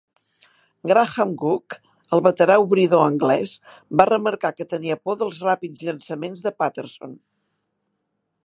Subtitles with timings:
[0.91, 1.75] Graham Gooch,
[2.17, 3.53] el veterà obridor anglès,
[4.01, 7.19] va remarcar que tenia por dels ràpids llançaments de Patterson.